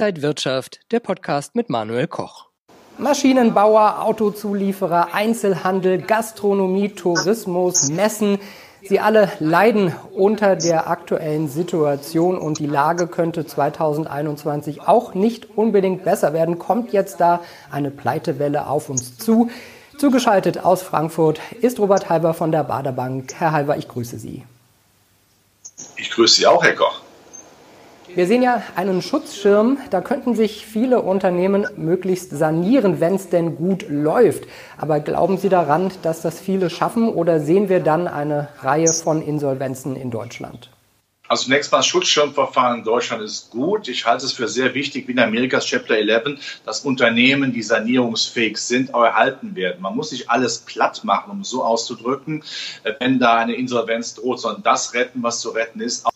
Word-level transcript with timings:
Inside 0.00 0.22
Wirtschaft, 0.22 0.80
der 0.92 1.00
Podcast 1.00 1.54
mit 1.54 1.68
Manuel 1.68 2.06
Koch. 2.06 2.46
Maschinenbauer, 2.96 4.02
Autozulieferer, 4.02 5.12
Einzelhandel, 5.12 6.00
Gastronomie, 6.00 6.88
Tourismus, 6.88 7.90
Messen. 7.90 8.38
Sie 8.80 8.98
alle 8.98 9.30
leiden 9.40 9.94
unter 10.14 10.56
der 10.56 10.88
aktuellen 10.88 11.50
Situation 11.50 12.38
und 12.38 12.60
die 12.60 12.66
Lage 12.66 13.08
könnte 13.08 13.44
2021 13.44 14.80
auch 14.88 15.12
nicht 15.12 15.58
unbedingt 15.58 16.02
besser 16.02 16.32
werden. 16.32 16.58
Kommt 16.58 16.94
jetzt 16.94 17.20
da 17.20 17.40
eine 17.70 17.90
Pleitewelle 17.90 18.68
auf 18.68 18.88
uns 18.88 19.18
zu? 19.18 19.50
Zugeschaltet 19.98 20.64
aus 20.64 20.80
Frankfurt 20.80 21.42
ist 21.60 21.78
Robert 21.78 22.08
Halber 22.08 22.32
von 22.32 22.52
der 22.52 22.64
Baderbank. 22.64 23.34
Herr 23.36 23.52
Halber, 23.52 23.76
ich 23.76 23.86
grüße 23.86 24.18
Sie. 24.18 24.46
Ich 25.96 26.10
grüße 26.10 26.36
Sie 26.36 26.46
auch, 26.46 26.64
Herr 26.64 26.74
Koch. 26.74 26.99
Wir 28.16 28.26
sehen 28.26 28.42
ja 28.42 28.60
einen 28.74 29.02
Schutzschirm, 29.02 29.78
da 29.90 30.00
könnten 30.00 30.34
sich 30.34 30.66
viele 30.66 31.00
Unternehmen 31.00 31.66
möglichst 31.76 32.30
sanieren, 32.30 32.98
wenn 32.98 33.14
es 33.14 33.28
denn 33.28 33.54
gut 33.54 33.86
läuft. 33.88 34.48
Aber 34.76 34.98
glauben 34.98 35.38
Sie 35.38 35.48
daran, 35.48 35.92
dass 36.02 36.20
das 36.20 36.40
viele 36.40 36.70
schaffen 36.70 37.08
oder 37.08 37.38
sehen 37.38 37.68
wir 37.68 37.78
dann 37.78 38.08
eine 38.08 38.48
Reihe 38.62 38.92
von 38.92 39.22
Insolvenzen 39.22 39.94
in 39.94 40.10
Deutschland? 40.10 40.70
Also 41.28 41.44
zunächst 41.44 41.70
mal 41.70 41.78
das 41.78 41.86
Schutzschirmverfahren 41.86 42.78
in 42.78 42.84
Deutschland 42.84 43.22
ist 43.22 43.52
gut. 43.52 43.86
Ich 43.86 44.04
halte 44.04 44.26
es 44.26 44.32
für 44.32 44.48
sehr 44.48 44.74
wichtig, 44.74 45.06
wie 45.06 45.12
in 45.12 45.20
Amerikas 45.20 45.64
Chapter 45.64 45.96
11, 45.96 46.60
dass 46.66 46.80
Unternehmen, 46.80 47.52
die 47.52 47.62
sanierungsfähig 47.62 48.56
sind, 48.56 48.92
auch 48.92 49.04
erhalten 49.04 49.54
werden. 49.54 49.80
Man 49.80 49.94
muss 49.94 50.10
nicht 50.10 50.28
alles 50.28 50.58
platt 50.58 51.04
machen, 51.04 51.30
um 51.30 51.42
es 51.42 51.50
so 51.50 51.62
auszudrücken, 51.62 52.42
wenn 52.98 53.20
da 53.20 53.36
eine 53.36 53.54
Insolvenz 53.54 54.16
droht, 54.16 54.40
sondern 54.40 54.64
das 54.64 54.94
retten, 54.94 55.22
was 55.22 55.38
zu 55.38 55.50
retten 55.50 55.80
ist. 55.80 56.08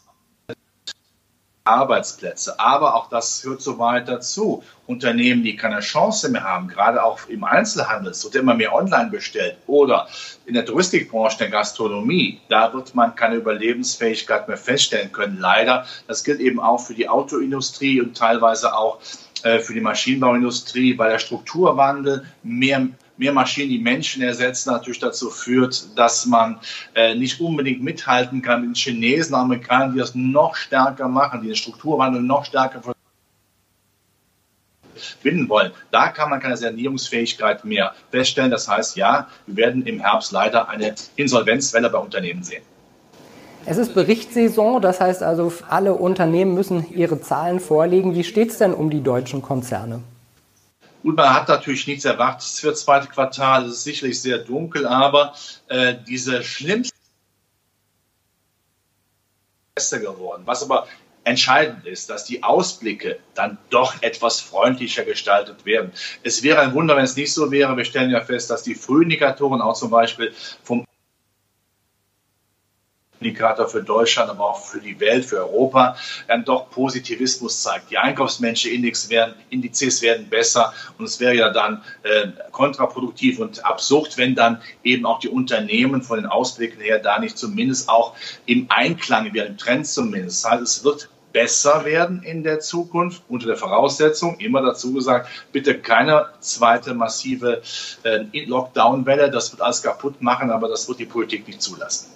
Arbeitsplätze. 1.67 2.61
Aber 2.61 2.95
auch 2.95 3.09
das 3.09 3.43
hört 3.43 3.63
so 3.63 3.79
weit 3.79 4.07
dazu. 4.07 4.63
Unternehmen, 4.87 5.43
die 5.43 5.57
keine 5.57 5.81
Chance 5.81 6.29
mehr 6.31 6.45
haben, 6.45 6.69
gerade 6.69 7.03
auch 7.03 7.27
im 7.29 7.43
Einzelhandel, 7.43 8.13
es 8.13 8.23
wird 8.23 8.35
immer 8.35 8.53
mehr 8.53 8.75
online 8.75 9.11
bestellt 9.11 9.57
oder 9.67 10.07
in 10.45 10.53
der 10.53 10.67
Touristikbranche, 10.67 11.39
der 11.39 11.49
Gastronomie, 11.49 12.39
da 12.51 12.75
wird 12.75 12.95
man 12.95 13.15
keine 13.15 13.37
Überlebensfähigkeit 13.37 14.47
mehr 14.47 14.59
feststellen 14.59 15.11
können. 15.11 15.39
Leider, 15.41 15.87
das 16.07 16.23
gilt 16.23 16.41
eben 16.41 16.61
auch 16.61 16.81
für 16.81 16.93
die 16.93 17.09
Autoindustrie 17.09 18.03
und 18.03 18.15
teilweise 18.15 18.77
auch 18.77 18.99
äh, 19.43 19.59
für 19.59 19.73
die 19.73 19.81
Maschinenbauindustrie, 19.81 20.99
weil 20.99 21.13
der 21.13 21.19
Strukturwandel 21.19 22.27
mehr 22.43 22.89
mehr 23.17 23.33
Maschinen, 23.33 23.71
die 23.71 23.79
Menschen 23.79 24.23
ersetzen, 24.23 24.71
natürlich 24.71 24.99
dazu 24.99 25.31
führt, 25.31 25.97
dass 25.97 26.27
man 26.27 26.59
äh, 26.95 27.15
nicht 27.15 27.41
unbedingt 27.41 27.83
mithalten 27.83 28.43
kann 28.43 28.61
mit 28.61 28.71
den 28.71 28.75
Chinesen, 28.75 29.35
Amerikanern, 29.35 29.93
die 29.93 29.99
das 29.99 30.15
noch 30.15 30.57
stärker 30.57 31.09
machen, 31.09 31.43
die 31.43 31.49
den 31.49 31.57
Strukturwandel 31.57 32.23
noch 32.23 32.45
stärker 32.45 32.81
binden 35.23 35.49
wollen. 35.49 35.73
Da 35.91 36.09
kann 36.09 36.31
man 36.31 36.41
keine 36.41 36.57
Sanierungsfähigkeit 36.57 37.65
mehr 37.65 37.95
feststellen. 38.11 38.51
Das 38.51 38.69
heißt, 38.69 38.97
ja, 38.97 39.29
wir 39.47 39.57
werden 39.57 39.87
im 39.87 40.01
Herbst 40.01 40.33
leider 40.33 40.69
eine 40.69 40.95
Insolvenzwelle 41.17 41.91
bei 41.91 41.99
Unternehmen 41.99 42.43
sehen. 42.43 42.63
Es 43.67 43.79
ist 43.79 43.95
Berichtssaison, 43.95 44.83
das 44.83 45.01
heißt 45.01 45.23
also, 45.23 45.51
alle 45.69 45.95
Unternehmen 45.95 46.53
müssen 46.53 46.87
ihre 46.93 47.21
Zahlen 47.23 47.61
vorlegen. 47.61 48.15
Wie 48.15 48.25
steht 48.25 48.51
es 48.51 48.59
denn 48.59 48.75
um 48.75 48.91
die 48.91 49.03
deutschen 49.03 49.41
Konzerne? 49.41 50.01
Gut, 51.05 51.17
man 51.17 51.35
hat 51.35 51.49
natürlich 51.49 51.87
nichts 51.87 52.07
erwartet 52.07 52.49
für 52.49 52.71
das 52.71 52.81
zweite 52.81 53.09
Quartal. 53.09 53.67
Es 53.67 53.73
ist 53.73 53.85
sicherlich 53.85 54.23
sehr 54.23 54.39
dunkel, 54.39 54.87
aber 54.87 55.35
äh, 55.69 55.97
diese 56.09 56.43
schlimmste 56.43 56.95
geworden. 60.01 60.45
Was 60.47 60.63
aber 60.63 60.89
entscheidend 61.25 61.85
ist, 61.85 62.09
dass 62.09 62.25
die 62.25 62.43
Ausblicke 62.43 63.19
dann 63.35 63.59
doch 63.69 64.01
etwas 64.01 64.41
freundlicher 64.41 65.05
gestaltet 65.05 65.67
werden. 65.67 65.93
Es 66.23 66.43
wäre 66.43 66.61
ein 66.61 66.73
Wunder, 66.73 66.97
wenn 66.97 67.05
es 67.05 67.17
nicht 67.17 67.35
so 67.35 67.51
wäre. 67.51 67.77
Wir 67.77 67.85
stellen 67.85 68.11
ja 68.11 68.23
fest, 68.23 68.49
dass 68.49 68.63
die 68.63 68.75
Frühindikatoren 68.75 69.61
auch 69.61 69.75
zum 69.75 69.91
Beispiel 69.91 70.33
vom 70.63 70.87
Indikator 73.21 73.69
für 73.69 73.83
Deutschland, 73.83 74.31
aber 74.31 74.51
auch 74.51 74.65
für 74.65 74.81
die 74.81 74.99
Welt, 75.01 75.25
für 75.25 75.39
Europa, 75.39 75.97
dann 76.29 76.45
doch 76.45 76.71
Positivismus 76.71 77.63
zeigt. 77.63 77.91
Die 77.91 77.99
Einkaufsmenschenindex 77.99 79.09
werden, 79.09 79.35
Indizes 79.51 80.03
werden 80.03 80.29
besser 80.29 80.73
und 80.99 81.07
es 81.07 81.21
wäre 81.21 81.35
ja 81.35 81.51
dann 81.51 81.83
äh, 82.03 82.29
kontraproduktiv 82.51 83.39
und 83.39 83.65
absurd, 83.65 84.19
wenn 84.19 84.35
dann 84.35 84.61
eben 84.83 85.07
auch 85.07 85.21
die 85.21 85.29
Unternehmen 85.29 86.03
von 86.03 86.19
den 86.19 86.27
Ausblicken 86.27 86.81
her 86.81 86.99
da 86.99 87.19
nicht 87.19 87.39
zumindest 87.39 87.89
auch 87.89 88.15
im 88.47 88.67
Einklang 88.69 89.33
wären, 89.33 89.49
im 89.49 89.59
Trend 89.59 89.87
zumindest. 89.87 90.45
Das 90.45 90.51
heißt, 90.51 90.63
es 90.63 90.85
wird 90.85 91.09
besser 91.35 91.85
werden 91.85 92.23
in 92.23 92.45
der 92.45 92.61
Zukunft, 92.61 93.23
unter 93.29 93.47
der 93.49 93.57
Voraussetzung, 93.57 94.39
immer 94.39 94.63
dazu 94.63 94.95
gesagt, 94.95 95.29
bitte 95.51 95.79
keine 95.79 96.27
zweite 96.41 96.95
massive 96.95 97.61
äh, 98.05 98.25
Lockdown-Welle, 98.47 99.31
das 99.31 99.53
wird 99.53 99.61
alles 99.61 99.83
kaputt 99.83 100.23
machen, 100.23 100.51
aber 100.51 100.69
das 100.69 100.89
wird 100.89 101.01
die 101.01 101.07
Politik 101.07 101.47
nicht 101.47 101.61
zulassen. 101.61 102.13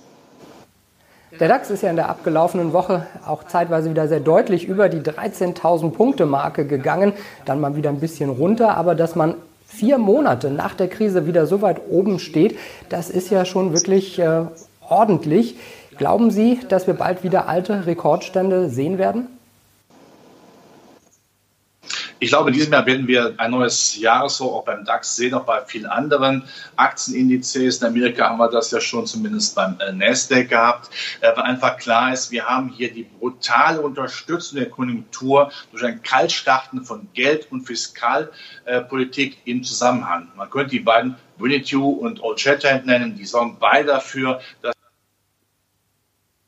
Der 1.32 1.48
DAX 1.48 1.68
ist 1.70 1.82
ja 1.82 1.90
in 1.90 1.96
der 1.96 2.08
abgelaufenen 2.08 2.72
Woche 2.72 3.06
auch 3.26 3.44
zeitweise 3.44 3.90
wieder 3.90 4.08
sehr 4.08 4.20
deutlich 4.20 4.66
über 4.66 4.88
die 4.88 5.00
13.000 5.00 5.90
Punkte 5.90 6.24
Marke 6.24 6.66
gegangen, 6.66 7.12
dann 7.44 7.60
mal 7.60 7.76
wieder 7.76 7.90
ein 7.90 8.00
bisschen 8.00 8.30
runter, 8.30 8.76
aber 8.76 8.94
dass 8.94 9.14
man 9.14 9.34
vier 9.66 9.98
Monate 9.98 10.50
nach 10.50 10.74
der 10.74 10.88
Krise 10.88 11.26
wieder 11.26 11.46
so 11.46 11.60
weit 11.60 11.82
oben 11.90 12.18
steht, 12.18 12.58
das 12.88 13.10
ist 13.10 13.30
ja 13.30 13.44
schon 13.44 13.74
wirklich 13.74 14.18
äh, 14.18 14.44
ordentlich. 14.88 15.56
Glauben 15.98 16.30
Sie, 16.30 16.60
dass 16.70 16.86
wir 16.86 16.94
bald 16.94 17.22
wieder 17.22 17.46
alte 17.46 17.86
Rekordstände 17.86 18.70
sehen 18.70 18.96
werden? 18.96 19.26
Ich 22.20 22.30
glaube, 22.30 22.50
in 22.50 22.54
diesem 22.54 22.72
Jahr 22.72 22.84
werden 22.84 23.06
wir 23.06 23.34
ein 23.36 23.52
neues 23.52 23.96
Jahreshoch 23.96 24.52
auch 24.52 24.64
beim 24.64 24.84
DAX 24.84 25.14
sehen, 25.14 25.34
auch 25.34 25.44
bei 25.44 25.64
vielen 25.64 25.86
anderen 25.86 26.42
Aktienindizes. 26.74 27.80
In 27.80 27.86
Amerika 27.86 28.28
haben 28.28 28.38
wir 28.38 28.48
das 28.48 28.72
ja 28.72 28.80
schon 28.80 29.06
zumindest 29.06 29.54
beim 29.54 29.76
äh, 29.78 29.92
Nasdaq 29.92 30.48
gehabt, 30.48 30.90
äh, 31.20 31.28
weil 31.36 31.44
einfach 31.44 31.76
klar 31.76 32.12
ist, 32.12 32.32
wir 32.32 32.44
haben 32.44 32.70
hier 32.70 32.92
die 32.92 33.04
brutale 33.04 33.80
Unterstützung 33.80 34.58
der 34.58 34.68
Konjunktur 34.68 35.52
durch 35.70 35.84
ein 35.84 36.02
Kaltstarten 36.02 36.82
von 36.82 37.06
Geld- 37.14 37.52
und 37.52 37.66
Fiskalpolitik 37.66 39.38
im 39.44 39.62
Zusammenhang. 39.62 40.28
Man 40.36 40.50
könnte 40.50 40.70
die 40.70 40.80
beiden 40.80 41.14
Winnetou 41.36 41.90
und 41.90 42.20
Old 42.20 42.40
Shatterhand 42.40 42.86
nennen, 42.86 43.14
die 43.16 43.26
sorgen 43.26 43.58
beide 43.60 43.86
dafür, 43.86 44.40
dass 44.60 44.74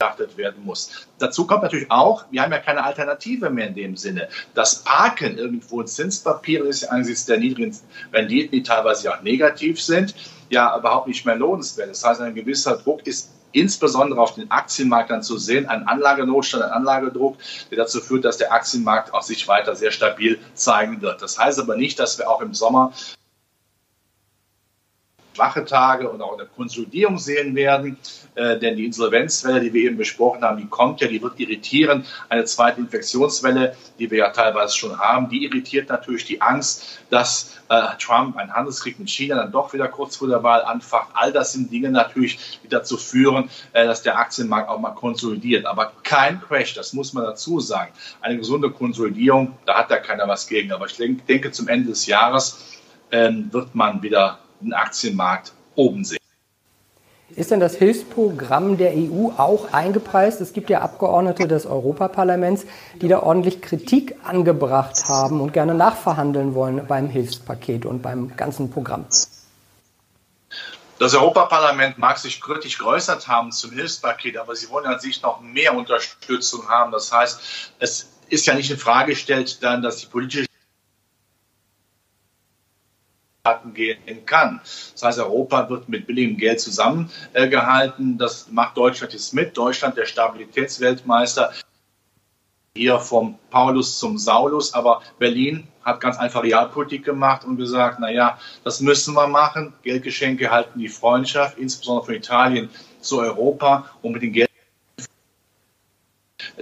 beachtet 0.01 0.37
werden 0.39 0.65
muss. 0.65 1.07
Dazu 1.19 1.47
kommt 1.47 1.63
natürlich 1.63 1.91
auch, 1.91 2.25
wir 2.31 2.43
haben 2.43 2.53
ja 2.53 2.59
keine 2.59 2.83
Alternative 2.83 3.51
mehr 3.51 3.69
in 3.69 3.75
dem 3.75 3.97
Sinne. 3.97 4.29
Das 4.55 4.83
Parken 4.83 5.37
irgendwo 5.37 5.83
in 5.83 5.87
Zinspapieren 5.87 6.67
ist 6.67 6.85
angesichts 6.85 7.27
der 7.27 7.39
niedrigen 7.39 7.77
Renditen, 8.13 8.53
die 8.53 8.63
teilweise 8.63 9.15
auch 9.15 9.21
negativ 9.23 9.81
sind, 9.81 10.15
ja 10.49 10.77
überhaupt 10.77 11.07
nicht 11.07 11.27
mehr 11.27 11.37
lohnenswert. 11.37 11.91
Das 11.91 12.03
heißt, 12.03 12.23
ein 12.23 12.35
gewisser 12.35 12.79
Druck 12.79 13.07
ist 13.07 13.31
insbesondere 13.53 14.21
auf 14.21 14.35
den 14.35 14.51
Aktienmarkt 14.51 15.11
dann 15.11 15.23
zu 15.23 15.37
sehen, 15.37 15.69
ein 15.69 15.87
Anlagenotstand, 15.87 16.65
ein 16.65 16.71
Anlagedruck, 16.71 17.37
der 17.71 17.79
dazu 17.79 18.01
führt, 18.01 18.25
dass 18.25 18.39
der 18.39 18.53
Aktienmarkt 18.53 19.13
auch 19.13 19.23
sich 19.23 19.47
weiter 19.49 19.77
sehr 19.77 19.91
stabil 19.91 20.39
zeigen 20.55 21.03
wird. 21.03 21.21
Das 21.21 21.39
heißt 21.39 21.59
aber 21.59 21.77
nicht, 21.77 21.99
dass 21.99 22.19
wir 22.19 22.31
auch 22.31 22.41
im 22.41 22.55
Sommer 22.55 22.93
schwache 25.35 25.65
Tage 25.65 26.09
und 26.09 26.23
auch 26.23 26.39
eine 26.39 26.47
Konsolidierung 26.47 27.19
sehen 27.19 27.55
werden. 27.55 27.99
Äh, 28.35 28.59
denn 28.59 28.77
die 28.77 28.87
Insolvenzwelle, 28.87 29.61
die 29.61 29.73
wir 29.73 29.85
eben 29.85 29.97
besprochen 29.97 30.43
haben, 30.43 30.59
die 30.59 30.67
kommt 30.67 31.01
ja, 31.01 31.09
die 31.09 31.21
wird 31.21 31.39
irritieren. 31.41 32.05
Eine 32.29 32.45
zweite 32.45 32.81
Infektionswelle, 32.81 33.77
die 33.99 34.11
wir 34.11 34.19
ja 34.19 34.31
teilweise 34.31 34.77
schon 34.77 34.99
haben, 34.99 35.29
die 35.29 35.45
irritiert 35.45 35.89
natürlich 35.89 36.25
die 36.25 36.41
Angst, 36.41 37.01
dass 37.11 37.61
äh, 37.69 37.83
Trump 37.99 38.37
einen 38.37 38.53
Handelskrieg 38.53 38.99
mit 38.99 39.11
China 39.11 39.37
dann 39.37 39.53
doch 39.53 39.73
wieder 39.73 39.89
kurz 39.89 40.17
vor 40.17 40.29
der 40.29 40.43
Wahl 40.43 40.63
anfacht. 40.63 41.11
All 41.15 41.33
das 41.33 41.53
sind 41.53 41.73
Dinge 41.73 41.91
natürlich, 41.91 42.61
die 42.63 42.69
dazu 42.69 42.97
führen, 42.97 43.51
äh, 43.73 43.85
dass 43.85 44.03
der 44.03 44.19
Aktienmarkt 44.19 44.69
auch 44.69 44.79
mal 44.79 44.91
konsolidiert. 44.91 45.67
Aber 45.67 45.93
kein 46.03 46.41
Crash, 46.41 46.75
das 46.75 46.93
muss 46.93 47.13
man 47.13 47.25
dazu 47.25 47.61
sagen. 47.61 47.93
Eine 48.21 48.37
gesunde 48.37 48.71
Konsolidierung, 48.71 49.57
da 49.67 49.79
hat 49.79 49.91
ja 49.91 49.99
keiner 49.99 50.29
was 50.29 50.47
gegen. 50.47 50.73
Aber 50.73 50.87
ich 50.87 50.97
denke, 50.97 51.51
zum 51.51 51.69
Ende 51.69 51.89
des 51.89 52.07
Jahres 52.07 52.79
ähm, 53.13 53.53
wird 53.53 53.75
man 53.75 54.03
wieder 54.03 54.39
den 54.61 54.73
Aktienmarkt 54.73 55.53
oben 55.75 56.05
sehen. 56.05 56.21
Ist 57.37 57.53
denn 57.53 57.61
das 57.61 57.77
Hilfsprogramm 57.77 58.77
der 58.77 58.93
EU 58.93 59.31
auch 59.37 59.73
eingepreist? 59.73 60.41
Es 60.41 60.53
gibt 60.53 60.69
ja 60.69 60.81
Abgeordnete 60.81 61.47
des 61.47 61.65
Europaparlaments, 61.65 62.67
die 63.01 63.07
da 63.07 63.23
ordentlich 63.23 63.63
Kritik 63.63 64.17
angebracht 64.25 65.09
haben 65.09 65.41
und 65.41 65.53
gerne 65.53 65.75
nachverhandeln 65.75 66.55
wollen 66.55 66.87
beim 66.89 67.09
Hilfspaket 67.09 67.87
und 67.87 68.03
beim 68.03 68.37
ganzen 68.37 68.71
Programm. 68.71 69.07
Das 70.99 71.15
Europaparlament 71.15 71.99
mag 71.99 72.19
sich 72.19 72.41
kritisch 72.41 72.77
geäußert 72.79 73.29
haben 73.29 73.53
zum 73.53 73.71
Hilfspaket, 73.71 74.37
aber 74.37 74.57
sie 74.57 74.69
wollen 74.69 74.87
an 74.87 74.99
sich 74.99 75.23
noch 75.23 75.41
mehr 75.41 75.75
Unterstützung 75.75 76.69
haben. 76.69 76.91
Das 76.91 77.13
heißt, 77.13 77.73
es 77.79 78.11
ist 78.29 78.45
ja 78.47 78.55
nicht 78.55 78.71
in 78.71 78.77
Frage 78.77 79.13
gestellt, 79.13 79.63
dann, 79.63 79.83
dass 79.83 79.99
die 79.99 80.07
politische 80.07 80.50
gehen 83.75 84.25
kann. 84.27 84.61
Das 84.93 85.03
heißt, 85.03 85.19
Europa 85.19 85.69
wird 85.69 85.89
mit 85.89 86.07
billigem 86.07 86.37
Geld 86.37 86.61
zusammengehalten. 86.61 88.19
Das 88.19 88.49
macht 88.51 88.77
Deutschland 88.77 89.13
jetzt 89.13 89.35
mit. 89.35 89.57
Deutschland, 89.57 89.97
der 89.97 90.07
Stabilitätsweltmeister, 90.07 91.53
hier 92.77 92.99
vom 93.01 93.37
Paulus 93.51 93.99
zum 93.99 94.17
Saulus, 94.17 94.75
aber 94.75 95.03
Berlin 95.19 95.67
hat 95.83 96.01
ganz 96.01 96.19
einfach 96.19 96.43
Realpolitik 96.43 97.05
gemacht 97.05 97.45
und 97.45 97.57
gesagt, 97.57 97.99
naja, 97.99 98.39
das 98.65 98.81
müssen 98.81 99.15
wir 99.15 99.27
machen. 99.27 99.73
Geldgeschenke 99.83 100.51
halten 100.51 100.79
die 100.79 100.89
Freundschaft, 100.89 101.59
insbesondere 101.59 102.07
von 102.07 102.15
Italien 102.15 102.71
zu 103.01 103.19
Europa 103.19 103.91
und 104.03 104.13
mit 104.13 104.23
den 104.23 104.33
Geld 104.33 104.51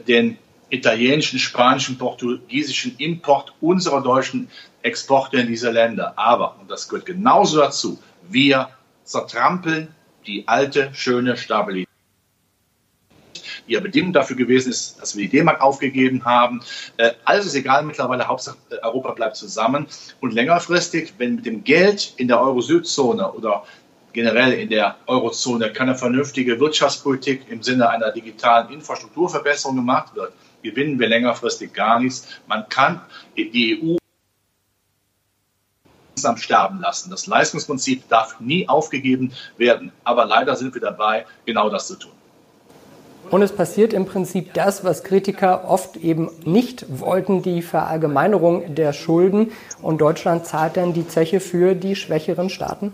den 0.06 0.38
italienischen, 0.70 1.38
spanischen, 1.38 1.99
portugiesischen 1.99 2.96
Import 2.99 3.52
unserer 3.61 4.02
deutschen 4.02 4.49
Exporte 4.88 5.38
in 5.38 5.46
diese 5.46 5.70
Länder. 5.70 6.14
Aber, 6.17 6.56
und 6.61 6.70
das 6.70 6.88
gehört 6.88 7.06
genauso 7.06 7.58
dazu, 7.58 7.99
wir 8.29 8.70
zertrampeln 9.05 9.94
die 10.26 10.49
alte, 10.49 10.90
schöne 10.93 11.37
Stabilität 11.37 11.88
die 13.69 13.75
ja 13.75 13.81
Bedingung 13.81 14.12
dafür 14.12 14.37
gewesen 14.37 14.70
ist, 14.70 15.00
dass 15.00 15.17
wir 15.17 15.29
die 15.29 15.37
D-Mark 15.37 15.61
aufgegeben 15.61 16.25
haben. 16.25 16.62
Äh, 16.96 17.12
alles 17.25 17.46
ist 17.46 17.55
egal 17.55 17.85
mittlerweile, 17.85 18.26
Hauptsache 18.26 18.56
äh, 18.70 18.76
Europa 18.82 19.12
bleibt 19.12 19.37
zusammen. 19.37 19.87
Und 20.20 20.32
längerfristig, 20.32 21.14
wenn 21.19 21.37
mit 21.37 21.46
dem 21.46 21.64
Geld 21.64 22.14
in 22.17 22.29
der 22.29 22.40
Euro-Süd-Zone 22.40 23.32
oder 23.32 23.64
generell 24.12 24.55
in 24.55 24.70
der 24.70 24.96
Eurozone 25.06 25.73
keine 25.73 25.94
vernünftige 25.94 26.58
Wirtschaftspolitik 26.58 27.43
im 27.50 27.62
Sinne 27.62 27.90
einer 27.90 28.11
digitalen 28.11 28.73
Infrastrukturverbesserung 28.73 29.76
gemacht 29.76 30.14
wird, 30.14 30.32
gewinnen 30.62 30.99
wir 30.99 31.08
längerfristig 31.08 31.73
gar 31.73 32.00
nichts. 32.00 32.26
Man 32.46 32.69
kann 32.69 33.02
die 33.37 33.82
EU 33.82 33.99
am 36.24 36.36
sterben 36.36 36.80
lassen. 36.80 37.10
Das 37.10 37.26
Leistungsprinzip 37.26 38.08
darf 38.08 38.40
nie 38.40 38.68
aufgegeben 38.68 39.32
werden. 39.56 39.92
Aber 40.04 40.24
leider 40.24 40.56
sind 40.56 40.74
wir 40.74 40.80
dabei, 40.80 41.26
genau 41.44 41.70
das 41.70 41.86
zu 41.86 41.96
tun. 41.96 42.12
Und 43.30 43.42
es 43.42 43.52
passiert 43.52 43.92
im 43.92 44.06
Prinzip 44.06 44.54
das, 44.54 44.84
was 44.84 45.04
Kritiker 45.04 45.68
oft 45.68 45.96
eben 45.96 46.30
nicht 46.44 46.86
wollten, 46.88 47.42
die 47.42 47.60
Verallgemeinerung 47.60 48.74
der 48.74 48.92
Schulden. 48.92 49.52
Und 49.82 50.00
Deutschland 50.00 50.46
zahlt 50.46 50.76
dann 50.76 50.94
die 50.94 51.06
Zeche 51.06 51.40
für 51.40 51.74
die 51.74 51.94
schwächeren 51.94 52.48
Staaten? 52.48 52.92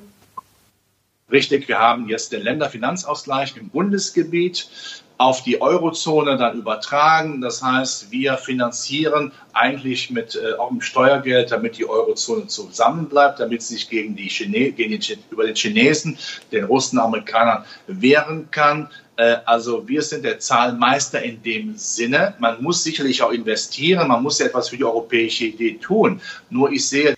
Richtig, 1.31 1.69
wir 1.69 1.79
haben 1.79 2.09
jetzt 2.09 2.33
den 2.33 2.43
Länderfinanzausgleich 2.43 3.57
im 3.57 3.69
Bundesgebiet 3.71 4.69
auf 5.17 5.43
die 5.43 5.61
Eurozone 5.61 6.37
dann 6.37 6.59
übertragen. 6.59 7.41
Das 7.41 7.63
heißt, 7.63 8.11
wir 8.11 8.37
finanzieren 8.37 9.33
eigentlich 9.53 10.11
mit 10.11 10.35
äh, 10.35 10.55
auch 10.55 10.71
im 10.71 10.81
Steuergeld, 10.81 11.53
damit 11.53 11.79
die 11.79 11.89
Eurozone 11.89 12.49
zusammenbleibt, 12.49 13.39
damit 13.39 13.63
sie 13.63 13.75
sich 13.75 13.89
gegen 13.89 14.17
die 14.17 14.29
Chine 14.29 14.73
gegen 14.73 14.99
den, 14.99 15.19
über 15.31 15.47
den 15.47 15.55
Chinesen, 15.55 16.19
den 16.51 16.65
Russen, 16.65 16.99
Amerikanern 16.99 17.65
wehren 17.87 18.51
kann. 18.51 18.91
Äh, 19.17 19.37
also 19.45 19.87
wir 19.89 20.03
sind 20.03 20.25
der 20.25 20.41
Zahlmeister 20.41 21.23
in 21.23 21.43
dem 21.43 21.77
Sinne. 21.77 22.35
Man 22.39 22.63
muss 22.63 22.83
sicherlich 22.83 23.23
auch 23.23 23.31
investieren, 23.31 24.09
man 24.09 24.23
muss 24.23 24.41
etwas 24.41 24.69
für 24.69 24.77
die 24.77 24.85
europäische 24.85 25.45
Idee 25.45 25.75
tun. 25.75 26.21
Nur 26.51 26.73
ich 26.73 26.89
sehe 26.89 27.17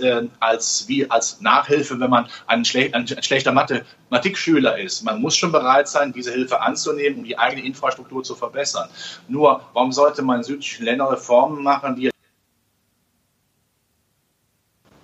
äh, 0.00 0.28
als 0.40 0.86
wie 0.88 1.10
als 1.10 1.40
Nachhilfe, 1.40 1.98
wenn 2.00 2.10
man 2.10 2.26
ein, 2.46 2.64
schle 2.64 2.92
ein 2.92 3.06
schlechter 3.06 3.52
Mathematikschüler 3.52 4.78
ist. 4.78 5.02
Man 5.02 5.20
muss 5.20 5.36
schon 5.36 5.52
bereit 5.52 5.88
sein, 5.88 6.12
diese 6.12 6.32
Hilfe 6.32 6.60
anzunehmen, 6.60 7.20
um 7.20 7.24
die 7.24 7.38
eigene 7.38 7.64
Infrastruktur 7.64 8.22
zu 8.22 8.34
verbessern. 8.34 8.88
Nur, 9.28 9.62
warum 9.72 9.92
sollte 9.92 10.22
man 10.22 10.38
in 10.38 10.44
südlichen 10.44 10.84
Ländern 10.84 11.08
Reformen 11.08 11.62
machen, 11.62 11.96
die 11.96 12.10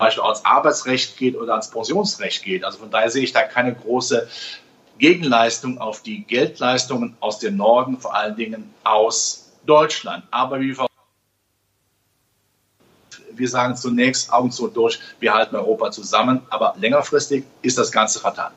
Beispiel 0.00 0.24
ans 0.24 0.44
Arbeitsrecht 0.44 1.16
geht 1.18 1.36
oder 1.36 1.52
ans 1.52 1.70
Pensionsrecht 1.70 2.42
geht. 2.42 2.64
Also 2.64 2.78
von 2.78 2.90
daher 2.90 3.10
sehe 3.10 3.22
ich 3.22 3.32
da 3.32 3.42
keine 3.42 3.74
große 3.74 4.28
Gegenleistung 4.98 5.78
auf 5.78 6.02
die 6.02 6.24
Geldleistungen 6.24 7.16
aus 7.20 7.38
dem 7.38 7.56
Norden, 7.56 7.98
vor 7.98 8.14
allen 8.14 8.34
Dingen 8.34 8.74
aus 8.82 9.52
Deutschland. 9.66 10.24
Aber 10.30 10.60
wie 10.60 10.74
wir 13.40 13.48
sagen 13.48 13.74
zunächst 13.74 14.32
Augen 14.32 14.50
zu 14.50 14.64
und 14.64 14.76
durch, 14.76 15.00
wir 15.18 15.34
halten 15.34 15.56
Europa 15.56 15.90
zusammen, 15.90 16.42
aber 16.50 16.74
längerfristig 16.78 17.44
ist 17.62 17.78
das 17.78 17.90
Ganze 17.90 18.20
fatal. 18.20 18.50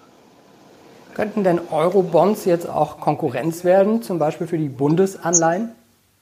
Könnten 1.15 1.44
denn 1.44 1.62
Eurobonds 1.71 2.45
jetzt 2.45 2.68
auch 2.68 3.00
Konkurrenz 3.00 3.63
werden, 3.63 4.01
zum 4.01 4.19
Beispiel 4.19 4.47
für 4.47 4.57
die 4.57 4.69
Bundesanleihen? 4.69 5.71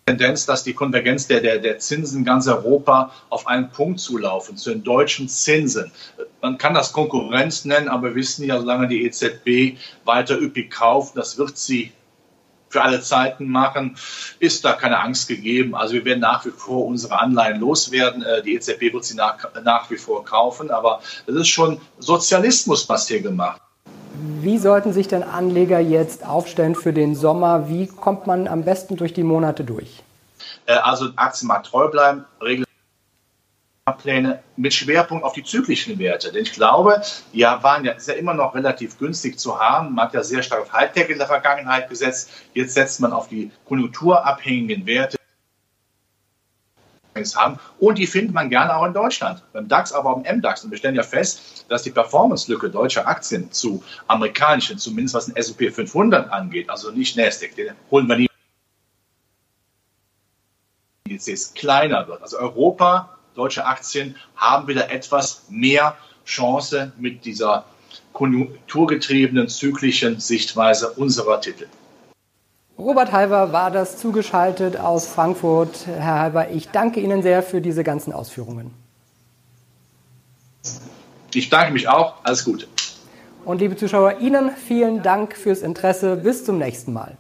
Tendenz, 0.05 0.45
dass 0.45 0.63
die 0.63 0.73
Konvergenz 0.73 1.27
der, 1.27 1.41
der, 1.41 1.59
der 1.59 1.79
Zinsen 1.79 2.19
in 2.19 2.25
ganz 2.25 2.47
Europa 2.47 3.11
auf 3.29 3.47
einen 3.47 3.69
Punkt 3.69 3.99
zulaufen, 3.99 4.57
zu 4.57 4.71
den 4.71 4.83
deutschen 4.83 5.29
Zinsen. 5.29 5.91
Man 6.41 6.57
kann 6.57 6.73
das 6.73 6.91
Konkurrenz 6.91 7.65
nennen, 7.65 7.87
aber 7.87 8.09
wir 8.09 8.15
wissen 8.15 8.45
ja, 8.45 8.59
solange 8.59 8.87
die 8.87 9.05
EZB 9.05 9.77
weiter 10.03 10.39
üppig 10.39 10.71
kauft, 10.71 11.15
das 11.15 11.37
wird 11.37 11.57
sie 11.57 11.91
für 12.71 12.81
alle 12.81 13.01
Zeiten 13.01 13.47
machen, 13.47 13.97
ist 14.39 14.65
da 14.65 14.73
keine 14.73 14.99
Angst 14.99 15.27
gegeben. 15.27 15.75
Also 15.75 15.93
wir 15.93 16.05
werden 16.05 16.21
nach 16.21 16.45
wie 16.45 16.51
vor 16.51 16.85
unsere 16.85 17.19
Anleihen 17.19 17.59
loswerden. 17.59 18.23
Äh, 18.23 18.41
die 18.41 18.55
EZB 18.55 18.93
wird 18.93 19.05
sie 19.05 19.15
nach, 19.15 19.37
nach 19.63 19.89
wie 19.91 19.97
vor 19.97 20.25
kaufen, 20.25 20.71
aber 20.71 21.01
das 21.27 21.35
ist 21.35 21.49
schon 21.49 21.79
Sozialismus, 21.99 22.87
was 22.89 23.07
hier 23.07 23.21
gemacht 23.21 23.61
wie 24.41 24.57
sollten 24.57 24.93
sich 24.93 25.07
denn 25.07 25.23
Anleger 25.23 25.79
jetzt 25.79 26.25
aufstellen 26.25 26.75
für 26.75 26.93
den 26.93 27.15
Sommer? 27.15 27.69
Wie 27.69 27.87
kommt 27.87 28.27
man 28.27 28.47
am 28.47 28.63
besten 28.63 28.95
durch 28.95 29.13
die 29.13 29.23
Monate 29.23 29.63
durch? 29.63 30.03
Äh, 30.65 30.73
also 30.73 31.09
Aktienmarkt 31.15 31.67
treu 31.67 31.87
bleiben, 31.89 32.25
regelmäßig 32.41 32.70
Pläne 33.91 34.43
mit 34.55 34.73
Schwerpunkt 34.73 35.23
auf 35.23 35.33
die 35.33 35.43
zyklischen 35.43 35.99
Werte. 35.99 36.31
Denn 36.31 36.43
ich 36.43 36.53
glaube, 36.53 37.01
die 37.33 37.41
waren 37.41 37.85
ja, 37.85 37.93
ist 37.93 38.07
ja 38.07 38.15
immer 38.15 38.33
noch 38.33 38.55
relativ 38.55 38.97
günstig 38.97 39.39
zu 39.39 39.59
haben. 39.59 39.95
Man 39.95 40.05
hat 40.05 40.13
ja 40.13 40.23
sehr 40.23 40.43
stark 40.43 40.61
auf 40.61 40.73
Hightech 40.73 41.09
in 41.09 41.17
der 41.17 41.27
Vergangenheit 41.27 41.89
gesetzt. 41.89 42.29
Jetzt 42.53 42.73
setzt 42.73 42.99
man 42.99 43.13
auf 43.13 43.27
die 43.27 43.51
konjunkturabhängigen 43.65 44.85
Werte 44.85 45.17
haben. 47.35 47.59
Und 47.79 47.97
die 47.97 48.07
findet 48.07 48.33
man 48.33 48.49
gerne 48.49 48.75
auch 48.75 48.85
in 48.85 48.93
Deutschland, 48.93 49.43
beim 49.53 49.67
DAX, 49.67 49.91
aber 49.93 50.11
auch 50.11 50.23
im 50.23 50.37
MDAX. 50.37 50.63
Und 50.63 50.71
wir 50.71 50.77
stellen 50.77 50.95
ja 50.95 51.03
fest, 51.03 51.65
dass 51.69 51.83
die 51.83 51.91
Performance-Lücke 51.91 52.69
deutscher 52.69 53.07
Aktien 53.07 53.51
zu 53.51 53.83
amerikanischen, 54.07 54.77
zumindest 54.77 55.15
was 55.15 55.25
den 55.25 55.35
S&P 55.35 55.71
500 55.71 56.31
angeht, 56.31 56.69
also 56.69 56.91
nicht 56.91 57.17
Nasdaq, 57.17 57.55
den 57.55 57.73
holen 57.91 58.07
wir 58.07 58.15
nie 58.15 58.27
Indizes 61.05 61.53
kleiner 61.53 62.07
wird. 62.07 62.21
Also 62.21 62.37
Europa, 62.37 63.17
deutsche 63.35 63.65
Aktien 63.65 64.15
haben 64.35 64.67
wieder 64.67 64.91
etwas 64.91 65.43
mehr 65.49 65.97
Chance 66.25 66.91
mit 66.97 67.25
dieser 67.25 67.65
konjunkturgetriebenen, 68.13 69.47
zyklischen 69.47 70.19
Sichtweise 70.19 70.91
unserer 70.91 71.41
Titel. 71.41 71.67
Robert 72.77 73.11
Halver 73.11 73.53
war 73.53 73.69
das 73.69 73.97
zugeschaltet 73.97 74.77
aus 74.77 75.07
Frankfurt. 75.07 75.85
Herr 75.85 76.19
Halver, 76.19 76.49
ich 76.49 76.69
danke 76.69 76.99
Ihnen 76.99 77.21
sehr 77.21 77.43
für 77.43 77.61
diese 77.61 77.83
ganzen 77.83 78.11
Ausführungen. 78.11 78.73
Ich 81.33 81.49
danke 81.49 81.73
mich 81.73 81.87
auch. 81.87 82.15
Alles 82.23 82.43
Gute. 82.43 82.67
Und 83.45 83.59
liebe 83.59 83.75
Zuschauer, 83.75 84.19
Ihnen 84.19 84.51
vielen 84.51 85.03
Dank 85.03 85.35
fürs 85.35 85.61
Interesse. 85.61 86.15
Bis 86.15 86.45
zum 86.45 86.57
nächsten 86.57 86.93
Mal. 86.93 87.17